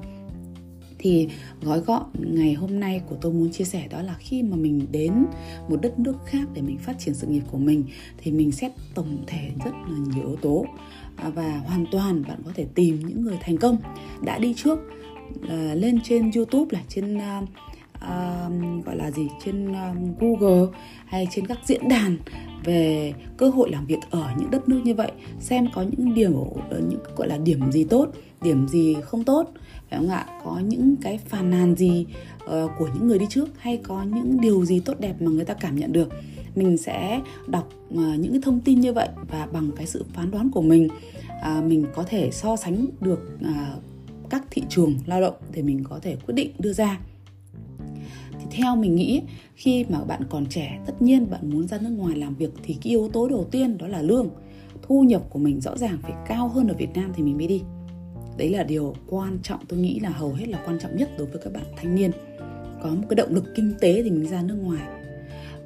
Thì 0.97 1.27
gói 1.61 1.79
gọn 1.79 2.03
ngày 2.19 2.53
hôm 2.53 2.79
nay 2.79 3.01
của 3.09 3.15
tôi 3.21 3.33
muốn 3.33 3.51
chia 3.51 3.63
sẻ 3.63 3.87
đó 3.87 4.01
là 4.01 4.15
khi 4.19 4.43
mà 4.43 4.55
mình 4.55 4.87
đến 4.91 5.25
một 5.69 5.81
đất 5.81 5.99
nước 5.99 6.15
khác 6.25 6.47
để 6.53 6.61
mình 6.61 6.77
phát 6.77 6.99
triển 6.99 7.13
sự 7.13 7.27
nghiệp 7.27 7.43
của 7.51 7.57
mình, 7.57 7.83
thì 8.17 8.31
mình 8.31 8.51
xét 8.51 8.71
tổng 8.93 9.23
thể 9.27 9.51
rất 9.65 9.71
là 9.71 9.97
nhiều 10.15 10.27
yếu 10.27 10.35
tố. 10.35 10.65
À, 11.15 11.29
và 11.29 11.61
hoàn 11.65 11.85
toàn 11.91 12.23
bạn 12.27 12.41
có 12.45 12.51
thể 12.55 12.65
tìm 12.75 12.99
những 12.99 13.21
người 13.21 13.37
thành 13.41 13.57
công. 13.57 13.77
Đã 14.21 14.39
đi 14.39 14.53
trước 14.57 14.79
à, 15.49 15.73
lên 15.75 15.99
trên 16.03 16.31
YouTube 16.35 16.77
là 16.77 16.83
trên 16.87 17.19
uh, 17.95 18.85
gọi 18.85 18.95
là 18.95 19.11
gì? 19.11 19.27
Trên 19.45 19.71
uh, 19.71 20.19
Google 20.19 20.67
hay 21.05 21.27
trên 21.31 21.47
các 21.47 21.59
diễn 21.65 21.89
đàn 21.89 22.17
về 22.63 23.13
cơ 23.37 23.49
hội 23.49 23.71
làm 23.71 23.85
việc 23.85 23.99
ở 24.09 24.29
những 24.37 24.51
đất 24.51 24.69
nước 24.69 24.81
như 24.83 24.93
vậy 24.93 25.11
xem 25.39 25.67
có 25.73 25.81
những 25.81 26.13
điểm 26.13 26.33
ờ, 26.69 26.81
những 26.89 26.99
gọi 27.15 27.27
là 27.27 27.37
điểm 27.37 27.71
gì 27.71 27.83
tốt 27.83 28.09
điểm 28.41 28.67
gì 28.67 28.95
không 29.01 29.23
tốt 29.23 29.51
phải 29.89 29.99
không 29.99 30.09
ạ? 30.09 30.25
Có 30.43 30.59
những 30.59 30.95
cái 31.01 31.17
phàn 31.17 31.49
nàn 31.49 31.75
gì 31.75 32.05
uh, 32.43 32.71
của 32.77 32.89
những 32.93 33.07
người 33.07 33.19
đi 33.19 33.25
trước 33.29 33.49
hay 33.57 33.77
có 33.77 34.03
những 34.03 34.41
điều 34.41 34.65
gì 34.65 34.79
tốt 34.79 34.99
đẹp 34.99 35.21
mà 35.21 35.31
người 35.31 35.45
ta 35.45 35.53
cảm 35.53 35.75
nhận 35.75 35.93
được? 35.93 36.09
Mình 36.55 36.77
sẽ 36.77 37.21
đọc 37.47 37.69
uh, 37.93 37.99
những 38.19 38.31
cái 38.31 38.41
thông 38.43 38.59
tin 38.59 38.79
như 38.79 38.93
vậy 38.93 39.09
và 39.29 39.47
bằng 39.51 39.71
cái 39.75 39.85
sự 39.85 40.05
phán 40.13 40.31
đoán 40.31 40.49
của 40.51 40.61
mình 40.61 40.89
uh, 41.57 41.63
mình 41.63 41.85
có 41.95 42.03
thể 42.03 42.31
so 42.31 42.55
sánh 42.55 42.85
được 43.01 43.29
uh, 43.41 43.83
các 44.29 44.43
thị 44.51 44.63
trường 44.69 44.95
lao 45.05 45.21
động 45.21 45.33
để 45.53 45.61
mình 45.61 45.83
có 45.83 45.99
thể 46.01 46.15
quyết 46.25 46.33
định 46.33 46.51
đưa 46.59 46.73
ra 46.73 46.99
theo 48.55 48.75
mình 48.75 48.95
nghĩ, 48.95 49.21
khi 49.55 49.85
mà 49.89 50.03
bạn 50.03 50.21
còn 50.29 50.45
trẻ, 50.45 50.79
tất 50.85 51.01
nhiên 51.01 51.29
bạn 51.29 51.49
muốn 51.49 51.67
ra 51.67 51.77
nước 51.81 51.89
ngoài 51.89 52.17
làm 52.17 52.35
việc 52.35 52.49
thì 52.63 52.73
cái 52.73 52.91
yếu 52.91 53.09
tố 53.13 53.27
đầu 53.27 53.47
tiên 53.51 53.77
đó 53.77 53.87
là 53.87 54.01
lương. 54.01 54.29
Thu 54.81 55.03
nhập 55.03 55.21
của 55.29 55.39
mình 55.39 55.61
rõ 55.61 55.77
ràng 55.77 55.97
phải 56.01 56.13
cao 56.27 56.47
hơn 56.47 56.67
ở 56.67 56.73
Việt 56.73 56.93
Nam 56.93 57.11
thì 57.15 57.23
mình 57.23 57.37
mới 57.37 57.47
đi. 57.47 57.61
Đấy 58.37 58.49
là 58.49 58.63
điều 58.63 58.95
quan 59.07 59.39
trọng, 59.43 59.59
tôi 59.67 59.79
nghĩ 59.79 59.99
là 59.99 60.09
hầu 60.09 60.33
hết 60.33 60.47
là 60.47 60.63
quan 60.65 60.79
trọng 60.79 60.97
nhất 60.97 61.09
đối 61.17 61.27
với 61.27 61.41
các 61.43 61.53
bạn 61.53 61.63
thanh 61.77 61.95
niên. 61.95 62.11
Có 62.83 62.89
một 62.89 63.05
cái 63.09 63.15
động 63.15 63.33
lực 63.33 63.43
kinh 63.55 63.73
tế 63.79 64.03
thì 64.03 64.09
mình 64.09 64.29
ra 64.29 64.41
nước 64.41 64.57
ngoài. 64.61 64.87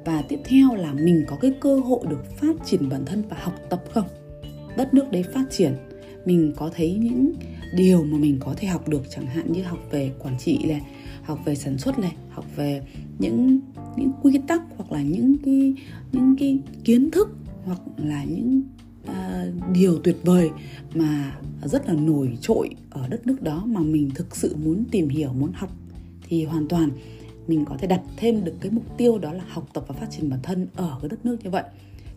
Và 0.04 0.22
tiếp 0.22 0.40
theo 0.44 0.74
là 0.74 0.92
mình 0.92 1.24
có 1.26 1.36
cái 1.36 1.52
cơ 1.60 1.80
hội 1.80 2.00
được 2.08 2.36
phát 2.36 2.56
triển 2.64 2.88
bản 2.88 3.04
thân 3.04 3.22
và 3.28 3.36
học 3.40 3.54
tập 3.70 3.82
không? 3.90 4.06
Đất 4.76 4.94
nước 4.94 5.12
đấy 5.12 5.22
phát 5.22 5.44
triển, 5.50 5.74
mình 6.24 6.52
có 6.56 6.70
thấy 6.74 6.94
những 7.00 7.32
điều 7.76 8.04
mà 8.04 8.18
mình 8.18 8.36
có 8.40 8.54
thể 8.56 8.68
học 8.68 8.88
được, 8.88 9.02
chẳng 9.10 9.26
hạn 9.26 9.52
như 9.52 9.62
học 9.62 9.78
về 9.90 10.10
quản 10.18 10.38
trị 10.38 10.58
này 10.68 10.80
học 11.30 11.44
về 11.44 11.54
sản 11.54 11.78
xuất 11.78 11.98
này 11.98 12.16
học 12.30 12.44
về 12.56 12.82
những 13.18 13.60
những 13.96 14.10
quy 14.22 14.38
tắc 14.46 14.62
hoặc 14.76 14.92
là 14.92 15.02
những 15.02 15.36
cái 15.44 15.74
những 16.12 16.36
cái 16.38 16.58
kiến 16.84 17.10
thức 17.10 17.28
hoặc 17.64 17.80
là 17.96 18.24
những 18.24 18.62
uh, 19.04 19.72
điều 19.72 19.98
tuyệt 19.98 20.16
vời 20.22 20.50
mà 20.94 21.36
rất 21.64 21.86
là 21.86 21.92
nổi 21.92 22.38
trội 22.40 22.70
ở 22.90 23.08
đất 23.08 23.26
nước 23.26 23.42
đó 23.42 23.62
mà 23.66 23.80
mình 23.80 24.10
thực 24.14 24.36
sự 24.36 24.56
muốn 24.64 24.84
tìm 24.90 25.08
hiểu 25.08 25.32
muốn 25.32 25.52
học 25.54 25.70
thì 26.28 26.44
hoàn 26.44 26.68
toàn 26.68 26.90
mình 27.46 27.64
có 27.64 27.76
thể 27.76 27.86
đặt 27.86 28.02
thêm 28.16 28.44
được 28.44 28.54
cái 28.60 28.72
mục 28.72 28.84
tiêu 28.96 29.18
đó 29.18 29.32
là 29.32 29.44
học 29.48 29.68
tập 29.72 29.84
và 29.88 29.94
phát 29.94 30.10
triển 30.10 30.30
bản 30.30 30.40
thân 30.42 30.66
ở 30.76 30.98
cái 31.00 31.08
đất 31.08 31.26
nước 31.26 31.36
như 31.44 31.50
vậy. 31.50 31.64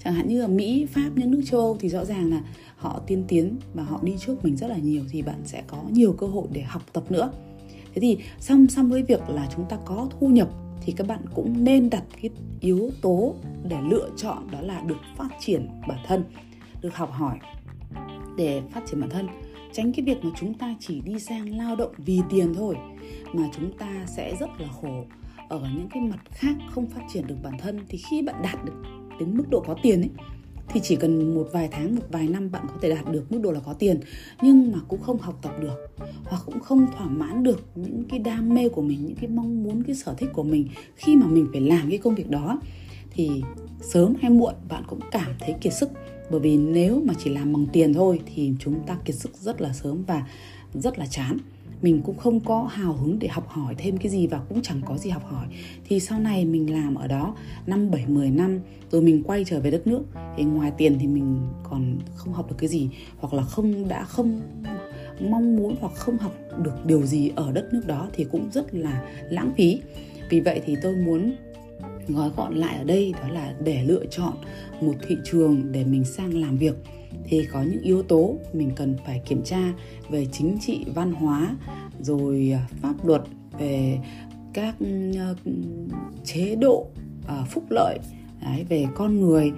Chẳng 0.03 0.13
hạn 0.13 0.27
như 0.27 0.41
ở 0.41 0.47
Mỹ, 0.47 0.85
Pháp, 0.85 1.09
những 1.15 1.31
nước 1.31 1.41
châu 1.45 1.59
Âu 1.59 1.77
thì 1.79 1.89
rõ 1.89 2.05
ràng 2.05 2.29
là 2.29 2.41
họ 2.77 3.01
tiên 3.07 3.23
tiến 3.27 3.55
và 3.73 3.83
họ 3.83 3.99
đi 4.03 4.13
trước 4.19 4.43
mình 4.43 4.57
rất 4.57 4.67
là 4.67 4.77
nhiều 4.77 5.03
thì 5.09 5.21
bạn 5.21 5.41
sẽ 5.45 5.63
có 5.67 5.83
nhiều 5.91 6.13
cơ 6.13 6.27
hội 6.27 6.47
để 6.51 6.61
học 6.61 6.81
tập 6.93 7.11
nữa 7.11 7.31
thế 7.93 8.01
thì 8.01 8.17
song 8.39 8.67
song 8.67 8.89
với 8.89 9.03
việc 9.03 9.29
là 9.29 9.47
chúng 9.55 9.65
ta 9.69 9.77
có 9.85 10.07
thu 10.19 10.27
nhập 10.27 10.49
thì 10.81 10.93
các 10.97 11.07
bạn 11.07 11.19
cũng 11.35 11.63
nên 11.63 11.89
đặt 11.89 12.03
cái 12.21 12.29
yếu 12.59 12.89
tố 13.01 13.35
để 13.63 13.77
lựa 13.89 14.09
chọn 14.17 14.51
đó 14.51 14.61
là 14.61 14.81
được 14.81 14.99
phát 15.17 15.29
triển 15.39 15.67
bản 15.87 15.99
thân, 16.07 16.23
được 16.81 16.95
học 16.95 17.11
hỏi. 17.11 17.37
Để 18.37 18.61
phát 18.71 18.81
triển 18.85 19.01
bản 19.01 19.09
thân, 19.09 19.27
tránh 19.73 19.93
cái 19.93 20.05
việc 20.05 20.23
mà 20.23 20.31
chúng 20.39 20.53
ta 20.53 20.75
chỉ 20.79 21.01
đi 21.01 21.19
sang 21.19 21.57
lao 21.57 21.75
động 21.75 21.91
vì 21.97 22.21
tiền 22.29 22.53
thôi, 22.53 22.75
mà 23.33 23.49
chúng 23.57 23.77
ta 23.77 24.05
sẽ 24.07 24.35
rất 24.39 24.49
là 24.59 24.67
khổ 24.81 25.05
ở 25.49 25.59
những 25.75 25.87
cái 25.89 26.03
mặt 26.03 26.19
khác 26.31 26.55
không 26.69 26.85
phát 26.85 27.01
triển 27.13 27.27
được 27.27 27.37
bản 27.43 27.57
thân. 27.57 27.79
Thì 27.89 27.97
khi 27.97 28.21
bạn 28.21 28.35
đạt 28.43 28.65
được 28.65 28.81
đến 29.19 29.37
mức 29.37 29.43
độ 29.49 29.63
có 29.67 29.75
tiền 29.83 30.01
ấy 30.01 30.09
thì 30.69 30.79
chỉ 30.83 30.95
cần 30.95 31.35
một 31.35 31.49
vài 31.53 31.69
tháng, 31.71 31.95
một 31.95 32.01
vài 32.11 32.27
năm 32.27 32.51
bạn 32.51 32.65
có 32.67 32.75
thể 32.81 32.89
đạt 32.89 33.11
được 33.11 33.31
mức 33.31 33.39
độ 33.41 33.51
là 33.51 33.59
có 33.59 33.73
tiền, 33.73 33.99
nhưng 34.41 34.71
mà 34.71 34.79
cũng 34.87 35.01
không 35.01 35.17
học 35.17 35.39
tập 35.41 35.55
được 35.61 35.95
hoặc 36.25 36.41
cũng 36.45 36.59
không 36.59 36.87
thỏa 36.97 37.07
mãn 37.07 37.43
được 37.43 37.63
những 37.75 38.03
cái 38.09 38.19
đam 38.19 38.49
mê 38.49 38.69
của 38.69 38.81
mình, 38.81 39.05
những 39.05 39.15
cái 39.15 39.29
mong 39.29 39.63
muốn, 39.63 39.83
cái 39.83 39.95
sở 39.95 40.13
thích 40.17 40.29
của 40.33 40.43
mình 40.43 40.67
khi 40.95 41.15
mà 41.15 41.27
mình 41.27 41.47
phải 41.51 41.61
làm 41.61 41.89
cái 41.89 41.97
công 41.97 42.15
việc 42.15 42.29
đó. 42.29 42.59
Thì 43.11 43.29
sớm 43.81 44.13
hay 44.21 44.31
muộn 44.31 44.53
bạn 44.69 44.83
cũng 44.87 44.99
cảm 45.11 45.31
thấy 45.39 45.55
kiệt 45.61 45.73
sức, 45.73 45.89
bởi 46.31 46.39
vì 46.39 46.57
nếu 46.57 47.01
mà 47.05 47.13
chỉ 47.23 47.29
làm 47.29 47.53
bằng 47.53 47.65
tiền 47.73 47.93
thôi 47.93 48.19
thì 48.35 48.51
chúng 48.59 48.79
ta 48.87 48.97
kiệt 49.05 49.15
sức 49.15 49.37
rất 49.37 49.61
là 49.61 49.73
sớm 49.73 50.03
và 50.07 50.27
rất 50.73 50.99
là 50.99 51.05
chán 51.05 51.37
mình 51.83 52.01
cũng 52.01 52.17
không 52.17 52.39
có 52.39 52.63
hào 52.63 52.93
hứng 52.93 53.19
để 53.19 53.27
học 53.27 53.47
hỏi 53.47 53.75
thêm 53.77 53.97
cái 53.97 54.11
gì 54.11 54.27
và 54.27 54.39
cũng 54.49 54.61
chẳng 54.61 54.81
có 54.85 54.97
gì 54.97 55.09
học 55.09 55.25
hỏi. 55.25 55.47
Thì 55.85 55.99
sau 55.99 56.19
này 56.19 56.45
mình 56.45 56.73
làm 56.73 56.95
ở 56.95 57.07
đó 57.07 57.35
năm 57.67 57.91
bảy 57.91 58.05
mười 58.07 58.29
năm, 58.29 58.59
rồi 58.91 59.01
mình 59.01 59.23
quay 59.23 59.43
trở 59.45 59.59
về 59.59 59.71
đất 59.71 59.87
nước, 59.87 60.03
thì 60.37 60.43
ngoài 60.43 60.71
tiền 60.77 60.97
thì 60.99 61.07
mình 61.07 61.37
còn 61.63 61.97
không 62.15 62.33
học 62.33 62.49
được 62.49 62.55
cái 62.57 62.69
gì, 62.69 62.89
hoặc 63.17 63.33
là 63.33 63.43
không, 63.43 63.87
đã 63.87 64.03
không 64.03 64.41
mong 65.19 65.55
muốn 65.55 65.75
hoặc 65.79 65.93
không 65.95 66.17
học 66.17 66.35
được 66.63 66.85
điều 66.85 67.05
gì 67.05 67.31
ở 67.35 67.51
đất 67.51 67.73
nước 67.73 67.81
đó 67.87 68.09
thì 68.13 68.23
cũng 68.31 68.49
rất 68.51 68.73
là 68.73 69.03
lãng 69.29 69.51
phí. 69.57 69.81
Vì 70.29 70.39
vậy 70.39 70.61
thì 70.65 70.75
tôi 70.81 70.95
muốn 70.95 71.35
gói 72.07 72.29
gọn 72.35 72.55
lại 72.55 72.77
ở 72.77 72.83
đây, 72.83 73.13
đó 73.21 73.29
là 73.29 73.53
để 73.63 73.83
lựa 73.83 74.05
chọn 74.05 74.33
một 74.81 74.93
thị 75.07 75.17
trường 75.23 75.71
để 75.71 75.83
mình 75.83 76.05
sang 76.05 76.41
làm 76.41 76.57
việc. 76.57 76.75
Thì 77.25 77.45
có 77.51 77.63
những 77.63 77.81
yếu 77.81 78.03
tố 78.03 78.37
mình 78.53 78.71
cần 78.75 78.95
phải 79.05 79.21
kiểm 79.25 79.43
tra 79.43 79.73
về 80.09 80.27
chính 80.31 80.57
trị, 80.61 80.85
văn 80.95 81.13
hóa, 81.13 81.55
rồi 82.01 82.51
à, 82.55 82.67
pháp 82.81 83.05
luật, 83.05 83.21
về 83.59 83.99
các 84.53 84.75
à, 85.17 85.33
chế 86.23 86.55
độ 86.55 86.87
à, 87.27 87.43
phúc 87.49 87.63
lợi 87.69 87.99
về 88.69 88.85
con 88.95 89.19
người 89.21 89.51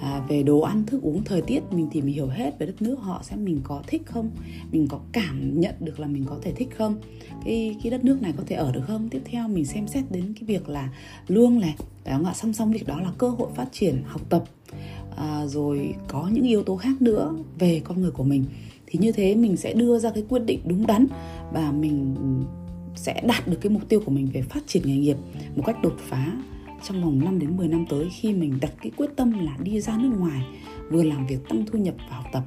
à, 0.00 0.24
về 0.28 0.42
đồ 0.42 0.60
ăn 0.60 0.86
thức 0.86 1.02
uống 1.02 1.24
thời 1.24 1.42
tiết 1.42 1.60
mình 1.70 1.88
tìm 1.92 2.06
hiểu 2.06 2.26
hết 2.26 2.58
về 2.58 2.66
đất 2.66 2.82
nước 2.82 2.98
họ 3.00 3.22
xem 3.22 3.44
mình 3.44 3.60
có 3.64 3.82
thích 3.86 4.02
không 4.06 4.30
mình 4.72 4.86
có 4.88 5.00
cảm 5.12 5.60
nhận 5.60 5.74
được 5.80 6.00
là 6.00 6.06
mình 6.06 6.24
có 6.24 6.38
thể 6.42 6.52
thích 6.52 6.68
không 6.76 6.96
cái 7.44 7.76
cái 7.82 7.90
đất 7.90 8.04
nước 8.04 8.22
này 8.22 8.32
có 8.36 8.42
thể 8.46 8.56
ở 8.56 8.72
được 8.72 8.82
không. 8.86 9.08
Tiếp 9.08 9.22
theo 9.24 9.48
mình 9.48 9.64
xem 9.64 9.86
xét 9.86 10.04
đến 10.10 10.34
cái 10.34 10.44
việc 10.46 10.68
là 10.68 10.88
lương 11.28 11.60
này. 11.60 11.74
Phải 12.04 12.14
không 12.14 12.24
ạ? 12.24 12.32
Song 12.34 12.52
song 12.52 12.72
việc 12.72 12.86
đó 12.86 13.00
là 13.00 13.12
cơ 13.18 13.28
hội 13.28 13.48
phát 13.54 13.68
triển 13.72 14.02
học 14.06 14.22
tập. 14.28 14.44
À, 15.16 15.46
rồi 15.46 15.94
có 16.08 16.30
những 16.32 16.44
yếu 16.44 16.62
tố 16.62 16.76
khác 16.76 17.02
nữa 17.02 17.34
về 17.58 17.80
con 17.84 18.00
người 18.00 18.10
của 18.10 18.24
mình. 18.24 18.44
Thì 18.86 18.98
như 19.02 19.12
thế 19.12 19.34
mình 19.34 19.56
sẽ 19.56 19.72
đưa 19.72 19.98
ra 19.98 20.10
cái 20.10 20.24
quyết 20.28 20.42
định 20.46 20.60
đúng 20.64 20.86
đắn 20.86 21.06
và 21.52 21.72
mình 21.72 22.14
sẽ 22.94 23.22
đạt 23.26 23.48
được 23.48 23.58
cái 23.60 23.70
mục 23.70 23.88
tiêu 23.88 24.02
của 24.04 24.12
mình 24.12 24.28
về 24.32 24.42
phát 24.42 24.60
triển 24.66 24.82
nghề 24.86 24.96
nghiệp 24.96 25.16
một 25.56 25.62
cách 25.66 25.76
đột 25.82 25.96
phá 25.98 26.32
trong 26.82 27.02
vòng 27.02 27.24
5 27.24 27.38
đến 27.38 27.56
10 27.56 27.68
năm 27.68 27.84
tới 27.90 28.08
khi 28.10 28.32
mình 28.34 28.58
đặt 28.60 28.72
cái 28.82 28.92
quyết 28.96 29.10
tâm 29.16 29.32
là 29.44 29.56
đi 29.62 29.80
ra 29.80 29.96
nước 29.96 30.12
ngoài 30.18 30.42
vừa 30.90 31.02
làm 31.02 31.26
việc 31.26 31.48
tăng 31.48 31.64
thu 31.66 31.78
nhập 31.78 31.94
và 32.10 32.16
học 32.16 32.26
tập. 32.32 32.42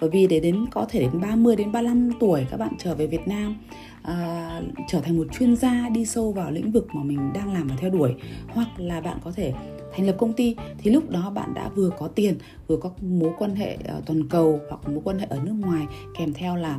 Bởi 0.00 0.10
vì 0.10 0.26
để 0.26 0.40
đến 0.40 0.66
có 0.70 0.86
thể 0.88 1.00
đến 1.00 1.20
30 1.20 1.56
đến 1.56 1.72
35 1.72 2.10
tuổi 2.20 2.46
các 2.50 2.56
bạn 2.56 2.72
trở 2.78 2.94
về 2.94 3.06
Việt 3.06 3.28
Nam 3.28 3.56
à, 4.02 4.60
trở 4.88 5.00
thành 5.00 5.16
một 5.16 5.26
chuyên 5.38 5.56
gia 5.56 5.88
đi 5.88 6.04
sâu 6.04 6.32
vào 6.32 6.50
lĩnh 6.50 6.72
vực 6.72 6.86
mà 6.94 7.02
mình 7.02 7.32
đang 7.34 7.52
làm 7.52 7.66
và 7.66 7.76
theo 7.76 7.90
đuổi 7.90 8.14
hoặc 8.48 8.68
là 8.76 9.00
bạn 9.00 9.18
có 9.24 9.32
thể 9.32 9.52
thành 9.96 10.06
lập 10.06 10.16
công 10.18 10.32
ty 10.32 10.56
thì 10.78 10.90
lúc 10.90 11.10
đó 11.10 11.30
bạn 11.30 11.54
đã 11.54 11.68
vừa 11.68 11.90
có 11.98 12.08
tiền 12.08 12.38
vừa 12.66 12.76
có 12.76 12.90
mối 13.00 13.32
quan 13.38 13.54
hệ 13.54 13.78
ờ, 13.84 14.02
toàn 14.06 14.28
cầu 14.28 14.60
hoặc 14.68 14.88
mối 14.88 15.00
quan 15.04 15.18
hệ 15.18 15.26
ở 15.30 15.38
nước 15.44 15.54
ngoài 15.60 15.86
kèm 16.18 16.32
theo 16.32 16.56
là 16.56 16.78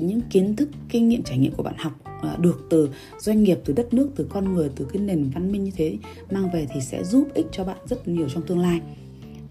những 0.00 0.20
kiến 0.20 0.56
thức 0.56 0.68
kinh 0.88 1.08
nghiệm 1.08 1.22
trải 1.22 1.38
nghiệm 1.38 1.52
của 1.52 1.62
bạn 1.62 1.74
học 1.78 1.92
à, 2.22 2.36
được 2.40 2.66
từ 2.70 2.90
doanh 3.18 3.42
nghiệp 3.42 3.58
từ 3.64 3.72
đất 3.72 3.94
nước 3.94 4.10
từ 4.16 4.26
con 4.30 4.54
người 4.54 4.70
từ 4.76 4.86
cái 4.92 5.02
nền 5.02 5.30
văn 5.34 5.52
minh 5.52 5.64
như 5.64 5.70
thế 5.76 5.96
mang 6.30 6.50
về 6.52 6.66
thì 6.74 6.80
sẽ 6.80 7.04
giúp 7.04 7.28
ích 7.34 7.46
cho 7.52 7.64
bạn 7.64 7.78
rất 7.86 8.08
nhiều 8.08 8.28
trong 8.28 8.46
tương 8.46 8.58
lai. 8.58 8.80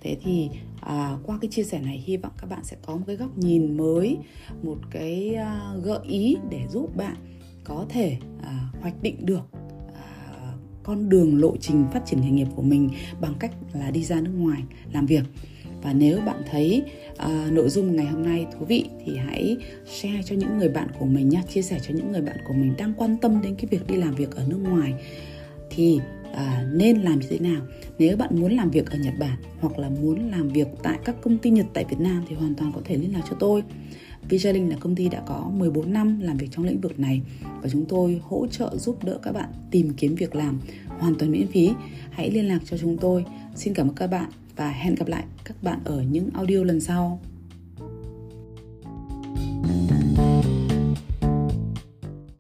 Thế 0.02 0.18
thì 0.24 0.50
à, 0.82 1.18
qua 1.26 1.38
cái 1.42 1.52
chia 1.52 1.64
sẻ 1.64 1.82
này 1.82 2.04
hy 2.06 2.18
vọng 2.18 2.32
các 2.42 2.50
bạn 2.50 2.64
sẽ 2.64 2.78
có 2.86 2.96
một 2.96 3.04
cái 3.08 3.16
góc 3.16 3.38
nhìn 3.38 3.78
mới 3.78 4.18
một 4.64 4.78
cái 4.92 5.36
à, 5.36 5.74
gợi 5.84 6.00
ý 6.08 6.38
để 6.50 6.68
giúp 6.70 6.96
bạn 6.96 7.16
có 7.64 7.86
thể 7.90 8.18
à, 8.44 8.70
hoạch 8.82 9.02
định 9.02 9.26
được 9.26 9.42
à, 9.94 10.54
con 10.84 11.10
đường 11.10 11.42
lộ 11.42 11.58
trình 11.58 11.86
phát 11.94 12.06
triển 12.06 12.22
nghề 12.22 12.30
nghiệp 12.30 12.48
của 12.56 12.62
mình 12.62 12.90
bằng 13.22 13.34
cách 13.40 13.52
là 13.74 13.92
đi 13.92 14.04
ra 14.04 14.22
nước 14.22 14.34
ngoài 14.36 14.64
làm 14.94 15.06
việc 15.06 15.24
và 15.82 15.94
nếu 15.94 16.22
bạn 16.22 16.42
thấy 16.52 16.84
uh, 17.14 17.52
nội 17.52 17.70
dung 17.70 17.96
ngày 17.96 18.06
hôm 18.06 18.24
nay 18.24 18.46
thú 18.52 18.66
vị 18.66 18.86
thì 19.06 19.18
hãy 19.18 19.58
share 19.86 20.22
cho 20.26 20.36
những 20.36 20.58
người 20.58 20.70
bạn 20.70 20.88
của 21.00 21.06
mình 21.06 21.30
nhé 21.30 21.42
chia 21.54 21.62
sẻ 21.62 21.80
cho 21.88 21.94
những 21.94 22.12
người 22.12 22.22
bạn 22.22 22.38
của 22.48 22.54
mình 22.54 22.74
đang 22.78 22.94
quan 22.98 23.18
tâm 23.18 23.42
đến 23.42 23.56
cái 23.56 23.66
việc 23.72 23.88
đi 23.88 23.96
làm 23.96 24.16
việc 24.16 24.36
ở 24.36 24.44
nước 24.48 24.60
ngoài 24.64 24.94
thì 25.70 26.00
à, 26.34 26.66
nên 26.74 27.02
làm 27.02 27.20
như 27.20 27.28
thế 27.30 27.40
nào 27.40 27.62
nếu 28.00 28.18
bạn 28.18 28.30
muốn 28.40 28.56
làm 28.56 28.72
việc 28.72 28.92
ở 28.92 28.98
Nhật 28.98 29.14
Bản 29.20 29.38
hoặc 29.60 29.80
là 29.80 29.90
muốn 29.90 30.32
làm 30.32 30.50
việc 30.50 30.68
tại 30.84 31.00
các 31.06 31.16
công 31.22 31.38
ty 31.38 31.50
Nhật 31.50 31.66
tại 31.74 31.86
Việt 31.90 32.00
Nam 32.00 32.24
thì 32.30 32.36
hoàn 32.36 32.56
toàn 32.56 32.72
có 32.76 32.82
thể 32.86 32.98
liên 32.98 33.14
lạc 33.14 33.22
cho 33.30 33.36
tôi 33.40 33.64
Vijalink 34.30 34.70
là 34.70 34.76
công 34.80 34.96
ty 34.96 35.10
đã 35.10 35.22
có 35.26 35.52
14 35.58 35.94
năm 35.94 36.20
làm 36.20 36.38
việc 36.38 36.48
trong 36.52 36.66
lĩnh 36.66 36.82
vực 36.82 37.00
này 37.00 37.22
và 37.62 37.70
chúng 37.70 37.86
tôi 37.86 38.22
hỗ 38.24 38.48
trợ 38.48 38.78
giúp 38.78 39.04
đỡ 39.04 39.20
các 39.24 39.32
bạn 39.32 39.50
tìm 39.72 39.94
kiếm 39.98 40.16
việc 40.16 40.36
làm 40.36 40.60
hoàn 40.88 41.16
toàn 41.16 41.32
miễn 41.32 41.48
phí. 41.48 41.72
Hãy 42.12 42.32
liên 42.32 42.48
lạc 42.48 42.60
cho 42.66 42.78
chúng 42.78 42.98
tôi. 42.98 43.26
Xin 43.56 43.74
cảm 43.74 43.90
ơn 43.90 43.96
các 43.96 44.08
bạn 44.08 44.30
và 44.62 44.70
hẹn 44.70 44.96
gặp 44.96 45.08
lại 45.08 45.24
các 45.44 45.64
bạn 45.64 45.80
ở 45.86 46.02
những 46.02 46.30
audio 46.34 46.64
lần 46.64 46.82
sau. 46.82 47.20